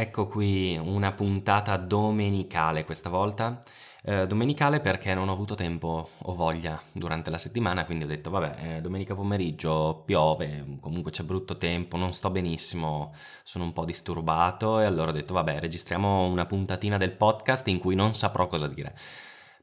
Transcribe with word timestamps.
Ecco 0.00 0.28
qui 0.28 0.78
una 0.80 1.10
puntata 1.10 1.76
domenicale 1.76 2.84
questa 2.84 3.08
volta. 3.10 3.64
Eh, 4.04 4.28
domenicale 4.28 4.78
perché 4.78 5.12
non 5.12 5.28
ho 5.28 5.32
avuto 5.32 5.56
tempo 5.56 6.10
o 6.16 6.34
voglia 6.36 6.80
durante 6.92 7.30
la 7.30 7.38
settimana, 7.38 7.84
quindi 7.84 8.04
ho 8.04 8.06
detto 8.06 8.30
vabbè, 8.30 8.76
eh, 8.76 8.80
domenica 8.80 9.16
pomeriggio 9.16 10.04
piove, 10.06 10.78
comunque 10.78 11.10
c'è 11.10 11.24
brutto 11.24 11.58
tempo, 11.58 11.96
non 11.96 12.14
sto 12.14 12.30
benissimo, 12.30 13.12
sono 13.42 13.64
un 13.64 13.72
po' 13.72 13.84
disturbato 13.84 14.78
e 14.78 14.84
allora 14.84 15.10
ho 15.10 15.12
detto 15.12 15.34
vabbè, 15.34 15.58
registriamo 15.58 16.26
una 16.26 16.46
puntatina 16.46 16.96
del 16.96 17.10
podcast 17.10 17.66
in 17.66 17.80
cui 17.80 17.96
non 17.96 18.14
saprò 18.14 18.46
cosa 18.46 18.68
dire. 18.68 18.94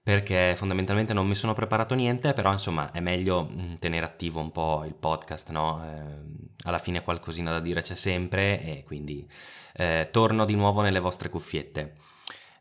Perché 0.06 0.54
fondamentalmente 0.56 1.14
non 1.14 1.26
mi 1.26 1.34
sono 1.34 1.54
preparato 1.54 1.96
niente, 1.96 2.34
però 2.34 2.52
insomma 2.52 2.92
è 2.92 3.00
meglio 3.00 3.50
mm, 3.52 3.74
tenere 3.80 4.06
attivo 4.06 4.40
un 4.40 4.52
po' 4.52 4.84
il 4.86 4.94
podcast, 4.94 5.50
no? 5.50 5.84
Eh, 5.84 6.68
alla 6.68 6.78
fine 6.78 7.02
qualcosina 7.02 7.50
da 7.50 7.60
dire 7.60 7.82
c'è 7.82 7.96
sempre 7.96 8.62
e 8.62 8.84
quindi 8.86 9.28
eh, 9.74 10.10
torno 10.12 10.46
di 10.46 10.54
nuovo 10.54 10.82
nelle 10.82 11.00
vostre 11.00 11.30
cuffiette. 11.30 11.94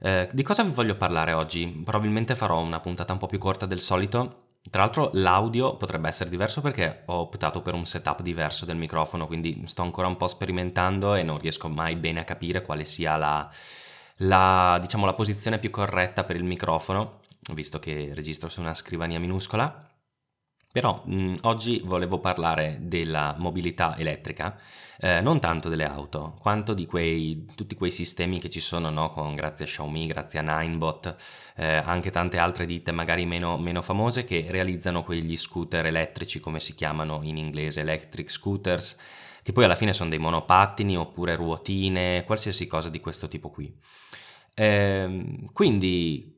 Eh, 0.00 0.26
di 0.32 0.42
cosa 0.42 0.62
vi 0.62 0.70
voglio 0.70 0.96
parlare 0.96 1.34
oggi? 1.34 1.66
Probabilmente 1.84 2.34
farò 2.34 2.62
una 2.62 2.80
puntata 2.80 3.12
un 3.12 3.18
po' 3.18 3.26
più 3.26 3.36
corta 3.36 3.66
del 3.66 3.82
solito. 3.82 4.44
Tra 4.70 4.80
l'altro 4.80 5.10
l'audio 5.12 5.76
potrebbe 5.76 6.08
essere 6.08 6.30
diverso 6.30 6.62
perché 6.62 7.02
ho 7.04 7.16
optato 7.16 7.60
per 7.60 7.74
un 7.74 7.84
setup 7.84 8.22
diverso 8.22 8.64
del 8.64 8.76
microfono, 8.76 9.26
quindi 9.26 9.64
sto 9.66 9.82
ancora 9.82 10.06
un 10.06 10.16
po' 10.16 10.28
sperimentando 10.28 11.14
e 11.14 11.22
non 11.22 11.36
riesco 11.36 11.68
mai 11.68 11.96
bene 11.96 12.20
a 12.20 12.24
capire 12.24 12.62
quale 12.62 12.86
sia 12.86 13.16
la, 13.16 13.50
la, 14.18 14.78
diciamo, 14.80 15.06
la 15.06 15.14
posizione 15.14 15.58
più 15.58 15.70
corretta 15.70 16.24
per 16.24 16.36
il 16.36 16.44
microfono, 16.44 17.20
visto 17.52 17.78
che 17.78 18.12
registro 18.14 18.48
su 18.48 18.60
una 18.60 18.74
scrivania 18.74 19.20
minuscola. 19.20 19.88
Però 20.74 21.04
mh, 21.06 21.36
oggi 21.42 21.80
volevo 21.84 22.18
parlare 22.18 22.78
della 22.80 23.36
mobilità 23.38 23.96
elettrica, 23.96 24.58
eh, 24.98 25.20
non 25.20 25.38
tanto 25.38 25.68
delle 25.68 25.84
auto, 25.84 26.36
quanto 26.40 26.74
di 26.74 26.84
quei, 26.84 27.46
tutti 27.54 27.76
quei 27.76 27.92
sistemi 27.92 28.40
che 28.40 28.50
ci 28.50 28.58
sono, 28.58 28.90
no? 28.90 29.12
Con, 29.12 29.36
grazie 29.36 29.66
a 29.66 29.68
Xiaomi, 29.68 30.08
grazie 30.08 30.40
a 30.40 30.42
Ninebot, 30.42 31.16
eh, 31.54 31.76
anche 31.76 32.10
tante 32.10 32.38
altre 32.38 32.66
ditte 32.66 32.90
magari 32.90 33.24
meno, 33.24 33.56
meno, 33.56 33.82
famose 33.82 34.24
che 34.24 34.46
realizzano 34.48 35.04
quegli 35.04 35.36
scooter 35.36 35.86
elettrici, 35.86 36.40
come 36.40 36.58
si 36.58 36.74
chiamano 36.74 37.20
in 37.22 37.36
inglese, 37.36 37.82
electric 37.82 38.28
scooters, 38.28 38.96
che 39.44 39.52
poi 39.52 39.62
alla 39.62 39.76
fine 39.76 39.92
sono 39.92 40.10
dei 40.10 40.18
monopattini 40.18 40.96
oppure 40.96 41.36
ruotine, 41.36 42.24
qualsiasi 42.24 42.66
cosa 42.66 42.88
di 42.88 42.98
questo 42.98 43.28
tipo 43.28 43.48
qui. 43.48 43.72
Eh, 44.54 45.48
quindi 45.52 46.33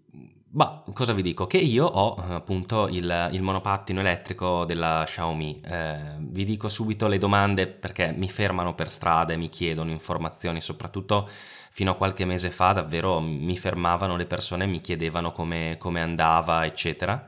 Bah, 0.56 0.82
cosa 0.94 1.12
vi 1.12 1.20
dico? 1.20 1.46
Che 1.46 1.58
io 1.58 1.84
ho 1.84 2.14
appunto 2.14 2.88
il, 2.88 3.28
il 3.32 3.42
monopattino 3.42 4.00
elettrico 4.00 4.64
della 4.64 5.02
Xiaomi. 5.04 5.60
Eh, 5.62 5.98
vi 6.18 6.46
dico 6.46 6.70
subito 6.70 7.08
le 7.08 7.18
domande 7.18 7.66
perché 7.66 8.14
mi 8.16 8.30
fermano 8.30 8.74
per 8.74 8.88
strada 8.88 9.34
e 9.34 9.36
mi 9.36 9.50
chiedono 9.50 9.90
informazioni, 9.90 10.62
soprattutto 10.62 11.28
fino 11.70 11.90
a 11.90 11.94
qualche 11.94 12.24
mese 12.24 12.50
fa 12.50 12.72
davvero 12.72 13.20
mi 13.20 13.54
fermavano 13.58 14.16
le 14.16 14.24
persone 14.24 14.64
e 14.64 14.66
mi 14.66 14.80
chiedevano 14.80 15.30
come, 15.30 15.76
come 15.78 16.00
andava, 16.00 16.64
eccetera. 16.64 17.22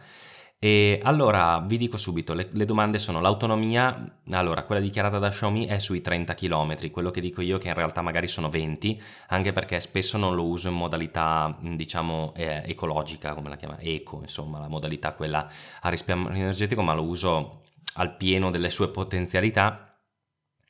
E 0.61 0.98
allora 1.05 1.61
vi 1.61 1.77
dico 1.77 1.97
subito, 1.97 2.34
le, 2.34 2.48
le, 2.51 2.64
domande 2.64 2.98
sono 2.98 3.20
l'autonomia, 3.20 4.19
allora 4.31 4.65
quella 4.65 4.81
dichiarata 4.81 5.20
da 5.20 5.28
Xiaomi 5.28 5.67
è 5.67 5.78
sui 5.78 6.00
30 6.00 6.34
km, 6.34 6.91
quello 6.91 7.12
che 7.12 7.20
dico 7.20 7.42
io 7.42 7.59
che 7.59 7.69
in 7.69 7.75
realtà 7.75 8.03
magari 8.03 8.27
sono 8.27 8.50
20, 8.50 9.00
anche 9.28 9.53
perché 9.53 9.78
spesso 9.78 10.19
non 10.19 10.34
lo 10.34 10.44
uso 10.44 10.66
in 10.69 10.75
modalità 10.75 11.56
diciamo 11.60 12.32
eh, 12.34 12.65
ecologica, 12.66 13.34
come 13.34 13.50
la 13.50 13.56
chiama, 13.56 13.78
eco, 13.78 14.19
insomma 14.21 14.59
la 14.59 14.66
modalità 14.66 15.12
quella 15.12 15.49
a 15.81 15.88
risparmio 15.91 16.31
energetico, 16.31 16.82
ma 16.82 16.93
lo 16.93 17.05
uso 17.05 17.62
al 17.94 18.16
pieno 18.16 18.50
delle 18.50 18.71
sue 18.71 18.88
potenzialità. 18.88 19.84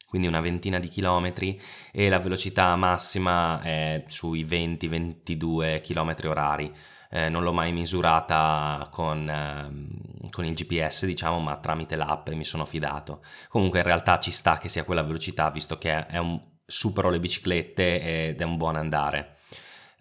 Quindi 0.07 0.29
una 0.29 0.41
ventina 0.41 0.79
di 0.79 0.89
chilometri 0.89 1.59
e 1.93 2.11
la 2.11 2.19
velocità 2.19 2.77
massima 2.77 3.62
è 3.62 4.05
sui 4.07 4.45
20-22 4.45 5.81
km 5.81 6.29
orari 6.29 6.75
eh, 7.11 7.29
non 7.29 7.43
l'ho 7.43 7.53
mai 7.53 7.73
misurata 7.73 8.89
con, 8.91 9.29
eh, 9.29 10.31
con, 10.31 10.45
il 10.45 10.55
GPS, 10.55 11.07
diciamo, 11.07 11.39
ma 11.41 11.57
tramite 11.57 11.97
l'app 11.97 12.29
mi 12.31 12.45
sono 12.45 12.65
fidato. 12.65 13.23
Comunque 13.49 13.79
in 13.79 13.85
realtà 13.85 14.19
ci 14.19 14.31
sta 14.31 14.59
che 14.59 14.69
sia 14.69 14.85
quella 14.85 15.03
velocità, 15.03 15.51
visto 15.51 15.79
che 15.79 16.07
è 16.07 16.19
un, 16.19 16.41
supero 16.71 17.09
le 17.09 17.19
biciclette 17.19 18.29
ed 18.29 18.41
è 18.41 18.45
un 18.45 18.59
buon 18.59 18.77
andare. 18.77 19.37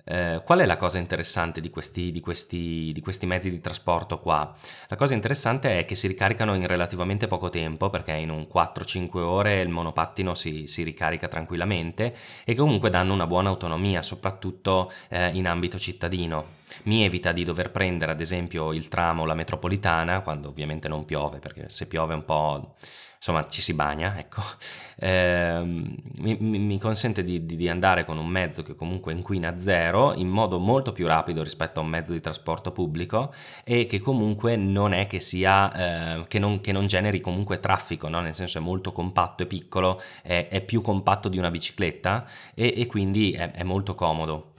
Eh, 0.09 0.41
qual 0.45 0.59
è 0.59 0.65
la 0.65 0.77
cosa 0.77 0.99
interessante 0.99 1.59
di 1.59 1.69
questi, 1.69 2.11
di, 2.11 2.19
questi, 2.21 2.91
di 2.93 3.01
questi, 3.01 3.25
mezzi 3.25 3.49
di 3.49 3.59
trasporto 3.59 4.19
qua? 4.19 4.55
La 4.87 4.95
cosa 4.95 5.13
interessante 5.13 5.79
è 5.79 5.85
che 5.85 5.95
si 5.95 6.07
ricaricano 6.07 6.55
in 6.55 6.67
relativamente 6.67 7.27
poco 7.27 7.49
tempo, 7.49 7.89
perché 7.89 8.13
in 8.13 8.29
un 8.29 8.47
4-5 8.53 9.17
ore 9.19 9.61
il 9.61 9.69
monopattino 9.69 10.33
si, 10.33 10.67
si, 10.67 10.83
ricarica 10.83 11.27
tranquillamente 11.27 12.15
e 12.45 12.55
comunque 12.55 12.89
danno 12.89 13.13
una 13.13 13.27
buona 13.27 13.49
autonomia, 13.49 14.01
soprattutto 14.01 14.91
eh, 15.09 15.29
in 15.33 15.47
ambito 15.47 15.77
cittadino. 15.77 16.56
Mi 16.83 17.03
evita 17.03 17.31
di 17.31 17.43
dover 17.43 17.71
prendere 17.71 18.11
ad 18.11 18.19
esempio 18.19 18.73
il 18.73 18.87
tram 18.87 19.21
o 19.21 19.25
la 19.25 19.33
metropolitana, 19.33 20.21
quando 20.21 20.49
ovviamente 20.49 20.87
non 20.87 21.05
piove, 21.05 21.39
perché 21.39 21.69
se 21.69 21.85
piove 21.87 22.13
un 22.13 22.25
po' 22.25 22.75
insomma 23.17 23.47
ci 23.47 23.61
si 23.61 23.73
bagna, 23.73 24.17
ecco, 24.17 24.41
eh, 24.99 25.59
mi, 25.63 26.37
mi, 26.39 26.79
consente 26.79 27.23
di, 27.23 27.45
di, 27.45 27.67
andare 27.67 28.05
con 28.05 28.17
un 28.17 28.27
mezzo 28.27 28.63
che 28.63 28.75
comunque 28.75 29.11
inquina 29.11 29.57
zero 29.57 30.13
in 30.13 30.27
modo 30.27 30.59
molto 30.59 30.91
più 30.91 31.07
rapido 31.07 31.43
rispetto 31.43 31.79
a 31.79 31.83
un 31.83 31.89
mezzo 31.89 32.13
di 32.13 32.21
trasporto 32.21 32.71
pubblico 32.71 33.33
e 33.63 33.85
che 33.85 33.99
comunque 33.99 34.55
non 34.55 34.93
è 34.93 35.07
che 35.07 35.19
sia, 35.19 36.19
eh, 36.19 36.27
che, 36.27 36.39
non, 36.39 36.61
che, 36.61 36.71
non, 36.71 36.85
generi 36.87 37.19
comunque 37.19 37.59
traffico, 37.59 38.07
no? 38.07 38.21
nel 38.21 38.35
senso 38.35 38.59
è 38.59 38.61
molto 38.61 38.91
compatto 38.91 39.43
e 39.43 39.45
piccolo, 39.47 40.01
è, 40.21 40.47
è 40.49 40.61
più 40.61 40.81
compatto 40.81 41.27
di 41.27 41.37
una 41.37 41.49
bicicletta 41.49 42.25
e, 42.53 42.73
e 42.77 42.85
quindi 42.85 43.31
è, 43.31 43.51
è 43.51 43.63
molto 43.63 43.95
comodo. 43.95 44.53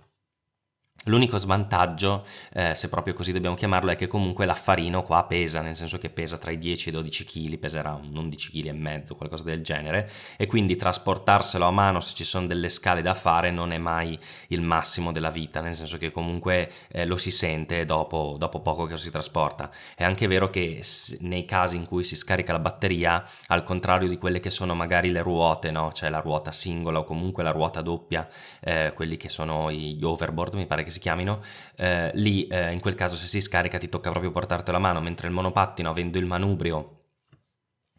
L'unico 1.08 1.38
svantaggio, 1.38 2.26
eh, 2.52 2.74
se 2.74 2.90
proprio 2.90 3.14
così 3.14 3.32
dobbiamo 3.32 3.56
chiamarlo, 3.56 3.90
è 3.90 3.96
che 3.96 4.06
comunque 4.06 4.44
l'affarino 4.44 5.02
qua 5.02 5.24
pesa, 5.24 5.62
nel 5.62 5.74
senso 5.74 5.96
che 5.96 6.10
pesa 6.10 6.36
tra 6.36 6.50
i 6.50 6.58
10 6.58 6.88
e 6.88 6.90
i 6.90 6.94
12 6.94 7.24
kg, 7.24 7.58
peserà 7.58 7.94
un 7.94 8.14
11 8.14 8.50
kg 8.50 8.66
e 8.66 8.72
mezzo, 8.72 9.16
qualcosa 9.16 9.42
del 9.44 9.62
genere, 9.62 10.10
e 10.36 10.46
quindi 10.46 10.76
trasportarselo 10.76 11.64
a 11.64 11.70
mano 11.70 12.00
se 12.00 12.14
ci 12.14 12.24
sono 12.24 12.46
delle 12.46 12.68
scale 12.68 13.00
da 13.00 13.14
fare 13.14 13.50
non 13.50 13.72
è 13.72 13.78
mai 13.78 14.18
il 14.48 14.60
massimo 14.60 15.10
della 15.10 15.30
vita, 15.30 15.62
nel 15.62 15.74
senso 15.74 15.96
che 15.96 16.10
comunque 16.10 16.70
eh, 16.88 17.06
lo 17.06 17.16
si 17.16 17.30
sente 17.30 17.86
dopo, 17.86 18.36
dopo, 18.38 18.60
poco 18.60 18.84
che 18.84 18.92
lo 18.92 18.98
si 18.98 19.10
trasporta. 19.10 19.70
È 19.96 20.04
anche 20.04 20.26
vero 20.26 20.50
che 20.50 20.82
nei 21.20 21.46
casi 21.46 21.76
in 21.76 21.86
cui 21.86 22.04
si 22.04 22.16
scarica 22.16 22.52
la 22.52 22.58
batteria, 22.58 23.24
al 23.46 23.62
contrario 23.62 24.08
di 24.08 24.18
quelle 24.18 24.40
che 24.40 24.50
sono 24.50 24.74
magari 24.74 25.10
le 25.10 25.22
ruote, 25.22 25.70
no? 25.70 25.90
cioè 25.90 26.10
la 26.10 26.20
ruota 26.20 26.52
singola 26.52 26.98
o 26.98 27.04
comunque 27.04 27.42
la 27.42 27.50
ruota 27.50 27.80
doppia, 27.80 28.28
eh, 28.60 28.92
quelli 28.94 29.16
che 29.16 29.30
sono 29.30 29.72
gli 29.72 30.04
overboard, 30.04 30.52
mi 30.52 30.66
pare 30.66 30.82
che 30.82 30.90
si 30.90 30.96
si 30.98 31.04
chiamino, 31.04 31.40
eh, 31.76 32.10
lì 32.14 32.46
eh, 32.48 32.72
in 32.72 32.80
quel 32.80 32.94
caso 32.94 33.16
se 33.16 33.26
si 33.26 33.40
scarica 33.40 33.78
ti 33.78 33.88
tocca 33.88 34.10
proprio 34.10 34.32
portartelo 34.32 34.76
a 34.76 34.80
mano, 34.80 35.00
mentre 35.00 35.28
il 35.28 35.32
monopattino 35.32 35.88
avendo 35.88 36.18
il 36.18 36.26
manubrio 36.26 36.94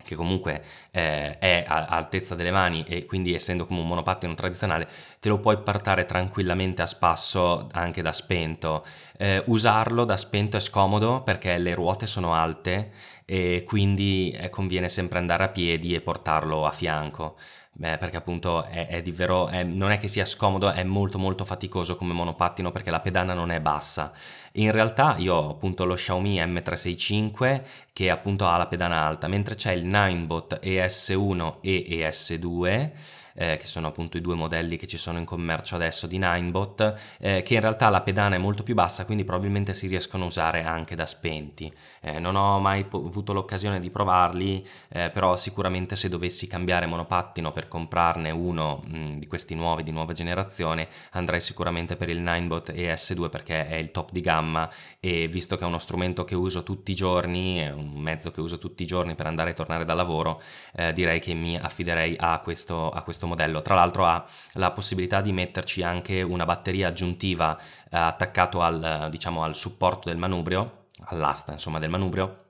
che 0.01 0.15
comunque 0.15 0.63
eh, 0.91 1.37
è 1.37 1.63
a, 1.67 1.85
altezza 1.85 2.33
delle 2.33 2.51
mani 2.51 2.83
e 2.87 3.05
quindi 3.05 3.33
essendo 3.33 3.67
come 3.67 3.81
un 3.81 3.87
monopattino 3.87 4.33
tradizionale 4.33 4.87
te 5.19 5.29
lo 5.29 5.39
puoi 5.39 5.59
portare 5.61 6.05
tranquillamente 6.05 6.81
a 6.81 6.85
spasso 6.85 7.67
anche 7.71 8.01
da 8.01 8.11
spento. 8.11 8.85
Eh, 9.17 9.43
usarlo 9.47 10.05
da 10.05 10.17
spento 10.17 10.57
è 10.57 10.59
scomodo 10.59 11.21
perché 11.21 11.57
le 11.57 11.75
ruote 11.75 12.05
sono 12.07 12.33
alte 12.33 12.91
e 13.25 13.63
quindi 13.65 14.31
eh, 14.31 14.49
conviene 14.49 14.89
sempre 14.89 15.19
andare 15.19 15.43
a 15.43 15.49
piedi 15.49 15.93
e 15.93 16.01
portarlo 16.01 16.65
a 16.65 16.71
fianco. 16.71 17.37
Beh, 17.71 17.97
perché 17.97 18.17
appunto 18.17 18.65
è, 18.65 18.87
è 18.87 19.01
di 19.01 19.11
è, 19.49 19.63
non 19.63 19.91
è 19.91 19.97
che 19.97 20.09
sia 20.09 20.25
scomodo, 20.25 20.69
è 20.69 20.83
molto 20.83 21.17
molto 21.17 21.45
faticoso 21.45 21.95
come 21.95 22.13
monopattino 22.13 22.71
perché 22.71 22.91
la 22.91 22.99
pedana 22.99 23.33
non 23.33 23.51
è 23.51 23.61
bassa. 23.61 24.11
In 24.53 24.71
realtà 24.71 25.15
io 25.17 25.35
ho 25.35 25.49
appunto 25.51 25.85
lo 25.85 25.93
Xiaomi 25.93 26.39
M365 26.39 27.61
che 27.93 28.09
appunto 28.09 28.47
ha 28.47 28.57
la 28.57 28.67
pedana 28.67 29.05
alta, 29.05 29.27
mentre 29.27 29.55
c'è 29.55 29.71
il 29.71 29.85
Ninebot 29.85 30.59
ES1 30.61 31.57
e 31.61 31.85
ES2 31.89 32.91
eh, 33.39 33.55
che 33.55 33.65
sono 33.65 33.87
appunto 33.87 34.17
i 34.17 34.21
due 34.21 34.35
modelli 34.35 34.75
che 34.75 34.85
ci 34.85 34.97
sono 34.97 35.17
in 35.17 35.23
commercio 35.23 35.75
adesso 35.75 36.07
di 36.07 36.17
Ninebot, 36.17 36.93
eh, 37.19 37.41
che 37.41 37.53
in 37.53 37.61
realtà 37.61 37.87
la 37.87 38.01
pedana 38.01 38.35
è 38.35 38.37
molto 38.37 38.63
più 38.63 38.73
bassa, 38.73 39.05
quindi 39.05 39.23
probabilmente 39.23 39.73
si 39.73 39.87
riescono 39.87 40.25
a 40.25 40.27
usare 40.27 40.63
anche 40.63 40.93
da 40.93 41.05
spenti. 41.05 41.73
Eh, 42.01 42.19
non 42.19 42.35
ho 42.35 42.59
mai 42.59 42.83
po- 42.83 43.05
avuto 43.05 43.31
l'occasione 43.31 43.79
di 43.79 43.89
provarli, 43.89 44.67
eh, 44.89 45.09
però 45.09 45.37
sicuramente 45.37 45.95
se 45.95 46.09
dovessi 46.09 46.47
cambiare 46.47 46.85
monopattino 46.85 47.53
per 47.53 47.69
comprarne 47.69 48.29
uno 48.31 48.81
mh, 48.85 49.13
di 49.15 49.27
questi 49.27 49.55
nuovi 49.55 49.83
di 49.83 49.91
nuova 49.91 50.11
generazione, 50.11 50.89
andrei 51.11 51.39
sicuramente 51.39 51.95
per 51.95 52.09
il 52.09 52.19
Ninebot 52.19 52.71
ES2 52.71 53.29
perché 53.29 53.67
è 53.67 53.75
il 53.75 53.91
top 53.91 54.11
di 54.11 54.19
gamma 54.19 54.69
e 54.99 55.27
visto 55.29 55.55
che 55.55 55.63
è 55.63 55.67
uno 55.67 55.77
strumento 55.77 56.25
che 56.25 56.35
uso 56.35 56.63
tutti 56.63 56.91
i 56.91 56.95
giorni, 56.95 57.59
è 57.59 57.71
un 57.71 57.93
mezzo 58.01 58.31
che 58.31 58.41
uso 58.41 58.57
tutti 58.57 58.83
i 58.83 58.85
giorni 58.85 59.15
per 59.15 59.27
andare 59.27 59.51
e 59.51 59.53
tornare 59.53 59.85
dal 59.85 59.95
lavoro, 59.95 60.41
eh, 60.75 60.91
direi 60.91 61.19
che 61.21 61.33
mi 61.33 61.57
affiderei 61.57 62.15
a 62.17 62.39
questo, 62.39 62.89
a 62.89 63.01
questo 63.01 63.27
modello. 63.29 63.61
Tra 63.61 63.75
l'altro 63.75 64.05
ha 64.05 64.25
la 64.53 64.71
possibilità 64.71 65.21
di 65.21 65.31
metterci 65.31 65.81
anche 65.81 66.21
una 66.21 66.45
batteria 66.45 66.89
aggiuntiva 66.89 67.57
eh, 67.57 67.97
attaccato 67.97 68.61
al, 68.61 69.07
diciamo, 69.09 69.43
al 69.43 69.55
supporto 69.55 70.09
del 70.09 70.17
manubrio, 70.17 70.87
all'asta 71.05 71.53
insomma 71.53 71.79
del 71.79 71.89
manubrio 71.89 72.47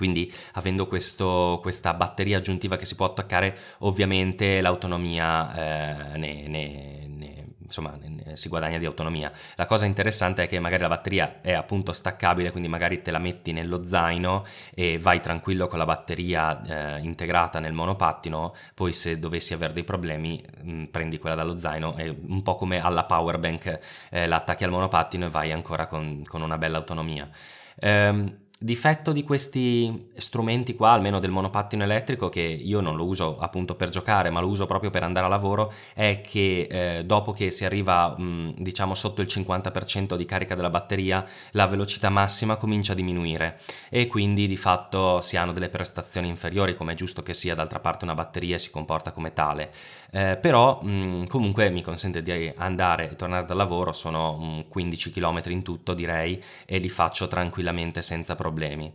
quindi 0.00 0.32
avendo 0.54 0.86
questo, 0.86 1.58
questa 1.60 1.92
batteria 1.92 2.38
aggiuntiva 2.38 2.76
che 2.76 2.86
si 2.86 2.94
può 2.94 3.04
attaccare, 3.04 3.54
ovviamente 3.80 4.62
l'autonomia 4.62 6.14
eh, 6.14 6.16
ne, 6.16 6.48
ne, 6.48 7.06
ne, 7.06 7.44
insomma, 7.58 7.98
si 8.32 8.48
guadagna 8.48 8.78
di 8.78 8.86
autonomia. 8.86 9.30
La 9.56 9.66
cosa 9.66 9.84
interessante 9.84 10.44
è 10.44 10.48
che 10.48 10.58
magari 10.58 10.80
la 10.80 10.88
batteria 10.88 11.42
è 11.42 11.52
appunto 11.52 11.92
staccabile, 11.92 12.50
quindi 12.50 12.70
magari 12.70 13.02
te 13.02 13.10
la 13.10 13.18
metti 13.18 13.52
nello 13.52 13.84
zaino 13.84 14.46
e 14.74 14.98
vai 14.98 15.20
tranquillo 15.20 15.66
con 15.68 15.78
la 15.78 15.84
batteria 15.84 16.96
eh, 16.96 17.00
integrata 17.02 17.58
nel 17.58 17.74
monopattino, 17.74 18.54
poi 18.72 18.94
se 18.94 19.18
dovessi 19.18 19.52
avere 19.52 19.74
dei 19.74 19.84
problemi 19.84 20.42
mh, 20.62 20.72
mm, 20.72 20.84
prendi 20.84 21.18
quella 21.18 21.36
dallo 21.36 21.58
zaino 21.58 21.94
e 21.98 22.08
un 22.08 22.40
po' 22.40 22.54
come 22.54 22.80
alla 22.80 23.04
power 23.04 23.38
bank 23.38 23.78
eh, 24.08 24.26
la 24.26 24.36
attacchi 24.36 24.64
al 24.64 24.70
monopattino 24.70 25.26
e 25.26 25.28
vai 25.28 25.52
ancora 25.52 25.84
con, 25.84 26.22
con 26.26 26.40
una 26.40 26.56
bella 26.56 26.78
autonomia. 26.78 27.28
Um, 27.82 28.39
Difetto 28.62 29.12
di 29.12 29.22
questi 29.22 30.10
strumenti 30.16 30.74
qua, 30.74 30.90
almeno 30.90 31.18
del 31.18 31.30
monopattino 31.30 31.82
elettrico, 31.82 32.28
che 32.28 32.42
io 32.42 32.80
non 32.82 32.94
lo 32.94 33.06
uso 33.06 33.38
appunto 33.38 33.74
per 33.74 33.88
giocare, 33.88 34.28
ma 34.28 34.40
lo 34.40 34.48
uso 34.48 34.66
proprio 34.66 34.90
per 34.90 35.02
andare 35.02 35.24
a 35.24 35.30
lavoro, 35.30 35.72
è 35.94 36.20
che 36.20 36.68
eh, 36.70 37.04
dopo 37.06 37.32
che 37.32 37.50
si 37.50 37.64
arriva 37.64 38.14
mh, 38.18 38.56
diciamo 38.58 38.92
sotto 38.92 39.22
il 39.22 39.28
50% 39.28 40.14
di 40.14 40.26
carica 40.26 40.54
della 40.54 40.68
batteria, 40.68 41.24
la 41.52 41.66
velocità 41.68 42.10
massima 42.10 42.56
comincia 42.56 42.92
a 42.92 42.96
diminuire. 42.96 43.60
E 43.88 44.06
quindi 44.06 44.46
di 44.46 44.58
fatto 44.58 45.22
si 45.22 45.38
hanno 45.38 45.52
delle 45.54 45.70
prestazioni 45.70 46.28
inferiori, 46.28 46.76
come 46.76 46.92
è 46.92 46.96
giusto 46.96 47.22
che 47.22 47.32
sia, 47.32 47.54
d'altra 47.54 47.80
parte 47.80 48.04
una 48.04 48.12
batteria 48.12 48.58
si 48.58 48.70
comporta 48.70 49.12
come 49.12 49.32
tale. 49.32 49.72
Eh, 50.12 50.36
però 50.36 50.82
mh, 50.82 51.28
comunque 51.28 51.70
mi 51.70 51.80
consente 51.80 52.20
di 52.20 52.52
andare 52.56 53.10
e 53.10 53.16
tornare 53.16 53.46
dal 53.46 53.56
lavoro, 53.56 53.92
sono 53.92 54.36
mh, 54.36 54.68
15 54.68 55.08
km 55.10 55.40
in 55.46 55.62
tutto 55.62 55.94
direi, 55.94 56.42
e 56.66 56.76
li 56.76 56.90
faccio 56.90 57.26
tranquillamente 57.26 58.02
senza 58.02 58.34
problemi 58.34 58.48
problemi. 58.50 58.92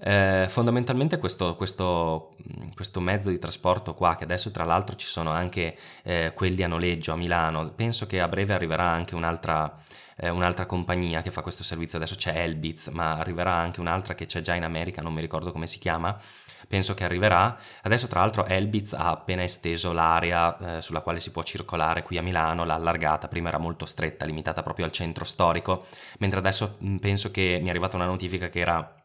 Eh, 0.00 0.46
fondamentalmente 0.48 1.18
questo, 1.18 1.56
questo, 1.56 2.36
questo, 2.74 3.00
mezzo 3.00 3.30
di 3.30 3.38
trasporto 3.38 3.94
qua, 3.94 4.14
che 4.14 4.24
adesso 4.24 4.50
tra 4.52 4.64
l'altro 4.64 4.94
ci 4.94 5.08
sono 5.08 5.30
anche 5.30 5.76
eh, 6.04 6.32
quelli 6.34 6.62
a 6.62 6.68
noleggio 6.68 7.12
a 7.12 7.16
Milano, 7.16 7.70
penso 7.70 8.06
che 8.06 8.20
a 8.20 8.28
breve 8.28 8.54
arriverà 8.54 8.84
anche 8.84 9.16
un'altra, 9.16 9.76
eh, 10.16 10.28
un'altra 10.28 10.66
compagnia 10.66 11.22
che 11.22 11.32
fa 11.32 11.42
questo 11.42 11.64
servizio, 11.64 11.98
adesso 11.98 12.14
c'è 12.14 12.40
Elbitz, 12.42 12.88
ma 12.88 13.16
arriverà 13.16 13.54
anche 13.54 13.80
un'altra 13.80 14.14
che 14.14 14.26
c'è 14.26 14.40
già 14.40 14.54
in 14.54 14.62
America, 14.62 15.02
non 15.02 15.14
mi 15.14 15.20
ricordo 15.20 15.50
come 15.50 15.66
si 15.66 15.80
chiama, 15.80 16.16
penso 16.68 16.94
che 16.94 17.02
arriverà. 17.02 17.58
Adesso 17.82 18.06
tra 18.06 18.20
l'altro 18.20 18.46
Elbitz 18.46 18.92
ha 18.92 19.10
appena 19.10 19.42
esteso 19.42 19.92
l'area 19.92 20.76
eh, 20.76 20.80
sulla 20.80 21.00
quale 21.00 21.18
si 21.18 21.32
può 21.32 21.42
circolare 21.42 22.04
qui 22.04 22.18
a 22.18 22.22
Milano, 22.22 22.64
l'ha 22.64 22.74
allargata, 22.74 23.26
prima 23.26 23.48
era 23.48 23.58
molto 23.58 23.84
stretta, 23.84 24.24
limitata 24.24 24.62
proprio 24.62 24.84
al 24.84 24.92
centro 24.92 25.24
storico, 25.24 25.86
mentre 26.18 26.38
adesso 26.38 26.76
mh, 26.78 26.96
penso 26.98 27.32
che 27.32 27.58
mi 27.60 27.66
è 27.66 27.70
arrivata 27.70 27.96
una 27.96 28.06
notifica 28.06 28.48
che 28.48 28.60
era 28.60 28.97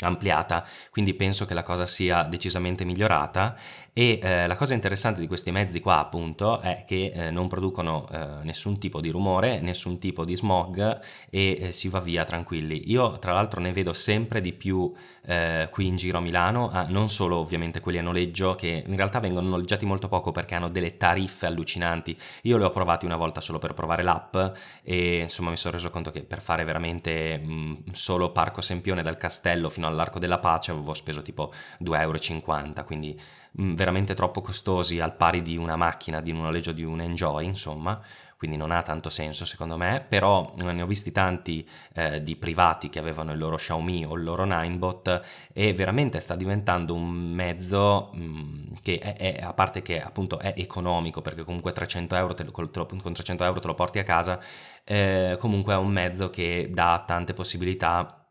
ampliata, 0.00 0.66
quindi 0.90 1.14
penso 1.14 1.44
che 1.44 1.54
la 1.54 1.62
cosa 1.62 1.86
sia 1.86 2.24
decisamente 2.24 2.84
migliorata 2.84 3.56
e 3.94 4.18
eh, 4.22 4.46
la 4.46 4.56
cosa 4.56 4.72
interessante 4.72 5.20
di 5.20 5.26
questi 5.26 5.50
mezzi 5.50 5.80
qua 5.80 5.98
appunto 5.98 6.60
è 6.60 6.84
che 6.86 7.12
eh, 7.14 7.30
non 7.30 7.46
producono 7.46 8.08
eh, 8.10 8.42
nessun 8.42 8.78
tipo 8.78 9.00
di 9.00 9.10
rumore, 9.10 9.60
nessun 9.60 9.98
tipo 9.98 10.24
di 10.24 10.34
smog 10.34 11.00
e 11.28 11.58
eh, 11.60 11.72
si 11.72 11.88
va 11.88 12.00
via 12.00 12.24
tranquilli. 12.24 12.90
Io 12.90 13.18
tra 13.18 13.32
l'altro 13.32 13.60
ne 13.60 13.70
vedo 13.72 13.92
sempre 13.92 14.40
di 14.40 14.52
più 14.52 14.90
eh, 15.24 15.68
qui 15.70 15.86
in 15.86 15.96
giro 15.96 16.18
a 16.18 16.20
Milano, 16.20 16.70
ah, 16.70 16.86
non 16.88 17.10
solo 17.10 17.36
ovviamente 17.36 17.80
quelli 17.80 17.98
a 17.98 18.02
noleggio 18.02 18.54
che 18.54 18.82
in 18.86 18.96
realtà 18.96 19.20
vengono 19.20 19.48
noleggiati 19.48 19.84
molto 19.84 20.08
poco 20.08 20.32
perché 20.32 20.54
hanno 20.54 20.68
delle 20.68 20.96
tariffe 20.96 21.46
allucinanti. 21.46 22.16
Io 22.42 22.56
le 22.56 22.64
ho 22.64 22.70
provati 22.70 23.04
una 23.04 23.16
volta 23.16 23.40
solo 23.40 23.58
per 23.58 23.74
provare 23.74 24.02
l'app 24.02 24.36
e 24.82 25.18
insomma 25.18 25.50
mi 25.50 25.56
sono 25.56 25.74
reso 25.74 25.90
conto 25.90 26.10
che 26.10 26.22
per 26.22 26.40
fare 26.40 26.64
veramente 26.64 27.36
mh, 27.38 27.52
mm, 27.52 27.74
solo 27.92 28.32
Parco 28.32 28.62
Sempione 28.62 29.02
dal 29.02 29.18
castello 29.18 29.68
fino 29.68 29.86
all'Arco 29.92 30.18
della 30.18 30.38
Pace 30.38 30.72
avevo 30.72 30.94
speso 30.94 31.22
tipo 31.22 31.52
2,50 31.80 32.00
euro, 32.00 32.84
quindi 32.84 33.20
mh, 33.52 33.64
mm, 33.64 33.74
veramente 33.74 34.14
troppo 34.14 34.40
costosi 34.40 35.00
al 35.00 35.14
pari 35.14 35.42
di 35.42 35.56
una 35.56 35.76
macchina, 35.76 36.20
di 36.20 36.30
un 36.30 36.42
noleggio 36.42 36.72
di 36.72 36.82
un 36.82 37.00
Enjoy, 37.00 37.44
insomma 37.44 38.00
quindi 38.42 38.58
non 38.58 38.72
ha 38.72 38.82
tanto 38.82 39.08
senso 39.08 39.44
secondo 39.44 39.76
me, 39.76 40.04
però 40.08 40.52
ne 40.56 40.82
ho 40.82 40.86
visti 40.86 41.12
tanti 41.12 41.64
eh, 41.94 42.24
di 42.24 42.34
privati 42.34 42.88
che 42.88 42.98
avevano 42.98 43.30
il 43.30 43.38
loro 43.38 43.54
Xiaomi 43.54 44.04
o 44.04 44.16
il 44.16 44.24
loro 44.24 44.42
Ninebot 44.42 45.22
e 45.52 45.72
veramente 45.72 46.18
sta 46.18 46.34
diventando 46.34 46.92
un 46.92 47.08
mezzo 47.08 48.10
mh, 48.12 48.20
mm, 48.20 48.74
che 48.82 48.98
è, 48.98 49.14
è, 49.36 49.44
a 49.44 49.52
parte 49.52 49.80
che 49.80 50.02
appunto 50.02 50.40
è 50.40 50.54
economico 50.56 51.22
perché 51.22 51.44
comunque 51.44 51.70
300 51.70 52.16
euro 52.16 52.34
te 52.34 52.42
lo, 52.42 52.50
te 52.68 52.80
lo, 52.80 52.86
con 52.86 53.12
300 53.12 53.44
euro 53.44 53.60
te 53.60 53.66
lo 53.68 53.74
porti 53.74 54.00
a 54.00 54.02
casa, 54.02 54.40
eh, 54.82 55.36
comunque 55.38 55.74
è 55.74 55.76
un 55.76 55.92
mezzo 55.92 56.28
che 56.28 56.68
dà 56.68 57.04
tante 57.06 57.34
possibilità 57.34 58.21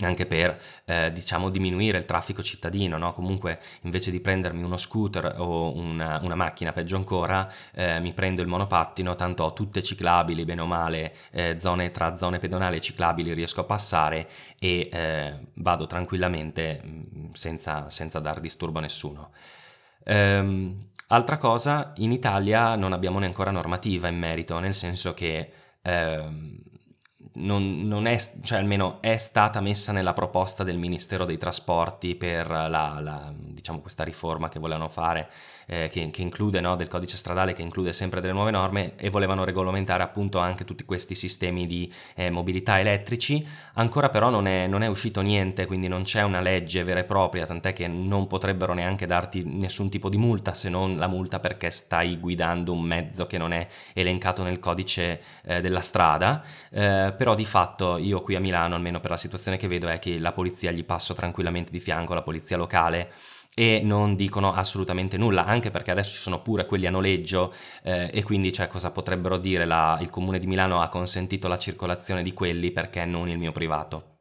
anche 0.00 0.26
per 0.26 0.60
eh, 0.84 1.10
diciamo 1.12 1.48
diminuire 1.48 1.98
il 1.98 2.04
traffico 2.04 2.42
cittadino, 2.42 2.98
no? 2.98 3.12
comunque 3.14 3.60
invece 3.82 4.10
di 4.10 4.20
prendermi 4.20 4.62
uno 4.62 4.76
scooter 4.76 5.36
o 5.38 5.74
una, 5.74 6.18
una 6.22 6.34
macchina, 6.34 6.72
peggio 6.72 6.96
ancora, 6.96 7.50
eh, 7.72 8.00
mi 8.00 8.12
prendo 8.12 8.42
il 8.42 8.48
monopattino, 8.48 9.14
tanto 9.14 9.44
ho 9.44 9.52
tutte 9.52 9.82
ciclabili, 9.82 10.44
bene 10.44 10.60
o 10.60 10.66
male, 10.66 11.14
eh, 11.30 11.56
zone, 11.58 11.90
tra 11.90 12.14
zone 12.14 12.38
pedonali 12.38 12.76
e 12.76 12.80
ciclabili 12.80 13.32
riesco 13.32 13.60
a 13.60 13.64
passare 13.64 14.28
e 14.58 14.88
eh, 14.92 15.34
vado 15.54 15.86
tranquillamente 15.86 16.82
mm, 16.84 17.32
senza, 17.32 17.88
senza 17.90 18.20
dar 18.20 18.40
disturbo 18.40 18.78
a 18.78 18.82
nessuno. 18.82 19.30
Ehm, 20.04 20.88
altra 21.08 21.38
cosa, 21.38 21.92
in 21.96 22.12
Italia 22.12 22.74
non 22.76 22.92
abbiamo 22.92 23.18
neanche 23.18 23.44
normativa 23.50 24.08
in 24.08 24.18
merito, 24.18 24.58
nel 24.58 24.74
senso 24.74 25.14
che 25.14 25.50
ehm, 25.82 26.58
non, 27.36 27.86
non, 27.86 28.06
è, 28.06 28.18
cioè 28.42 28.58
almeno 28.58 29.00
è 29.00 29.16
stata 29.16 29.60
messa 29.60 29.92
nella 29.92 30.12
proposta 30.12 30.64
del 30.64 30.78
Ministero 30.78 31.24
dei 31.24 31.38
Trasporti 31.38 32.14
per 32.14 32.48
la, 32.48 32.68
la, 32.68 33.32
diciamo 33.34 33.80
questa 33.80 34.04
riforma 34.04 34.48
che 34.48 34.58
volevano 34.58 34.88
fare 34.88 35.28
eh, 35.66 35.88
che, 35.90 36.10
che, 36.10 36.22
include 36.22 36.60
no, 36.60 36.76
del 36.76 36.88
codice 36.88 37.16
stradale, 37.16 37.52
che 37.52 37.62
include 37.62 37.92
sempre 37.92 38.20
delle 38.20 38.32
nuove 38.32 38.50
norme 38.50 38.94
e 38.96 39.10
volevano 39.10 39.44
regolamentare 39.44 40.02
appunto 40.02 40.38
anche 40.38 40.64
tutti 40.64 40.84
questi 40.84 41.14
sistemi 41.14 41.66
di 41.66 41.92
eh, 42.14 42.30
mobilità 42.30 42.78
elettrici. 42.78 43.46
Ancora 43.74 44.08
però 44.08 44.30
non 44.30 44.46
è, 44.46 44.66
non 44.66 44.82
è, 44.82 44.86
uscito 44.86 45.20
niente, 45.20 45.66
quindi 45.66 45.88
non 45.88 46.04
c'è 46.04 46.22
una 46.22 46.40
legge 46.40 46.84
vera 46.84 47.00
e 47.00 47.04
propria, 47.04 47.44
tant'è 47.44 47.72
che 47.72 47.88
non 47.88 48.26
potrebbero 48.26 48.72
neanche 48.72 49.06
darti 49.06 49.42
nessun 49.44 49.90
tipo 49.90 50.08
di 50.08 50.16
multa 50.16 50.54
se 50.54 50.68
non 50.68 50.96
la 50.96 51.08
multa 51.08 51.40
perché 51.40 51.70
stai 51.70 52.18
guidando 52.18 52.72
un 52.72 52.82
mezzo 52.82 53.26
che 53.26 53.38
non 53.38 53.52
è 53.52 53.66
elencato 53.92 54.42
nel 54.42 54.58
codice 54.58 55.20
eh, 55.44 55.60
della 55.60 55.80
strada. 55.80 56.42
Eh, 56.70 57.12
però 57.26 57.36
di 57.36 57.44
fatto 57.44 57.96
io 57.96 58.20
qui 58.20 58.36
a 58.36 58.40
Milano, 58.40 58.76
almeno 58.76 59.00
per 59.00 59.10
la 59.10 59.16
situazione 59.16 59.56
che 59.56 59.66
vedo, 59.66 59.88
è 59.88 59.98
che 59.98 60.16
la 60.20 60.30
polizia 60.30 60.70
gli 60.70 60.84
passo 60.84 61.12
tranquillamente 61.12 61.72
di 61.72 61.80
fianco, 61.80 62.14
la 62.14 62.22
polizia 62.22 62.56
locale 62.56 63.12
e 63.52 63.80
non 63.82 64.14
dicono 64.14 64.52
assolutamente 64.52 65.16
nulla, 65.16 65.44
anche 65.44 65.70
perché 65.70 65.90
adesso 65.90 66.12
ci 66.12 66.20
sono 66.20 66.40
pure 66.40 66.66
quelli 66.66 66.86
a 66.86 66.90
noleggio 66.90 67.52
eh, 67.82 68.10
e 68.12 68.22
quindi 68.22 68.52
cioè, 68.52 68.68
cosa 68.68 68.92
potrebbero 68.92 69.38
dire? 69.38 69.64
La, 69.64 69.98
il 70.00 70.08
comune 70.08 70.38
di 70.38 70.46
Milano 70.46 70.80
ha 70.80 70.88
consentito 70.88 71.48
la 71.48 71.58
circolazione 71.58 72.22
di 72.22 72.32
quelli 72.32 72.70
perché 72.70 73.04
non 73.04 73.28
il 73.28 73.38
mio 73.38 73.50
privato. 73.50 74.15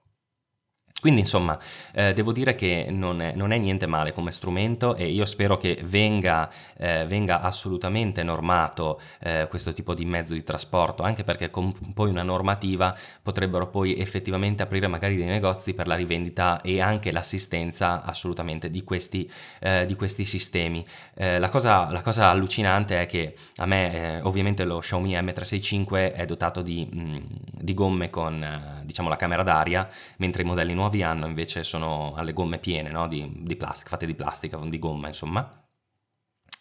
Quindi 1.01 1.21
insomma 1.21 1.59
eh, 1.93 2.13
devo 2.13 2.31
dire 2.31 2.55
che 2.55 2.87
non 2.89 3.21
è, 3.21 3.33
non 3.35 3.51
è, 3.51 3.57
niente 3.59 3.85
male 3.85 4.11
come 4.11 4.31
strumento 4.31 4.95
e 4.95 5.07
io 5.07 5.25
spero 5.25 5.55
che 5.55 5.79
venga, 5.83 6.49
eh, 6.77 7.05
venga 7.05 7.41
assolutamente 7.41 8.23
normato 8.23 8.99
eh, 9.19 9.45
questo 9.47 9.71
tipo 9.71 9.93
di 9.93 10.03
mezzo 10.03 10.33
di 10.33 10.43
trasporto, 10.43 11.03
anche 11.03 11.23
perché 11.23 11.51
con 11.51 11.93
poi 11.93 12.09
una 12.09 12.23
normativa 12.23 12.97
potrebbero 13.21 13.67
poi 13.67 13.95
effettivamente 13.99 14.63
aprire 14.63 14.87
magari 14.87 15.15
dei 15.15 15.27
negozi 15.27 15.75
per 15.75 15.85
la 15.85 15.95
rivendita 15.95 16.61
e 16.61 16.81
anche 16.81 17.11
l'assistenza 17.11 18.01
assolutamente 18.03 18.71
di 18.71 18.83
questi, 18.83 19.29
eh, 19.59 19.85
di 19.85 19.95
questi 19.95 20.25
sistemi. 20.25 20.83
Eh, 21.13 21.37
la 21.37 21.49
cosa, 21.49 21.91
la, 21.91 22.01
cosa, 22.01 22.29
allucinante 22.29 23.01
è 23.01 23.05
che 23.05 23.35
a 23.57 23.65
me 23.67 23.93
eh, 23.93 24.21
ovviamente 24.21 24.63
lo 24.63 24.79
Xiaomi 24.79 25.13
M365 25.13 26.13
è 26.13 26.25
dotato 26.25 26.63
di, 26.63 26.87
mh, 26.89 26.99
mm, 26.99 27.17
di 27.51 27.73
gomme 27.75 28.09
con 28.09 28.81
diciamo 28.83 29.09
la 29.09 29.17
camera 29.17 29.43
d'aria, 29.43 29.87
mentre 30.17 30.41
i 30.41 30.45
modelli 30.45 30.73
nuovi 30.73 30.84
nuovi 30.85 31.03
hanno 31.03 31.25
invece 31.25 31.63
sono 31.63 32.13
alle 32.15 32.33
gomme 32.33 32.59
piene 32.59 32.91
no? 32.91 33.07
di, 33.07 33.29
di 33.41 33.55
plastica, 33.55 33.89
fatte 33.89 34.05
di 34.05 34.15
plastica, 34.15 34.57
di 34.57 34.79
gomma 34.79 35.07
insomma 35.07 35.64